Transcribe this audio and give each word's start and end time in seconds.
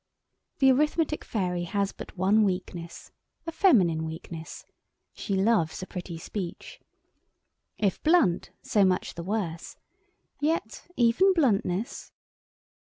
The 0.57 0.71
Arithmetic 0.71 1.23
Fairy 1.23 1.65
has 1.65 1.91
but 1.91 2.17
one 2.17 2.43
weakness—a 2.43 3.51
feminine 3.51 4.03
weakness. 4.03 4.65
She 5.13 5.35
loves 5.35 5.83
a 5.83 5.85
pretty 5.85 6.17
speech. 6.17 6.79
If 7.77 8.01
blunt, 8.01 8.49
so 8.63 8.83
much 8.83 9.13
the 9.13 9.21
worse; 9.21 9.77
yet 10.39 10.87
even 10.97 11.33
bluntness.... 11.35 12.11